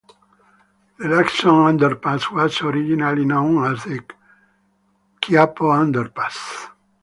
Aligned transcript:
The 0.97 1.05
Lacson 1.07 1.77
Underpass 1.77 2.31
was 2.33 2.59
originally 2.63 3.23
known 3.23 3.71
as 3.71 3.83
the 3.83 3.99
Quiapo 5.21 5.69
Underpass. 5.69 6.71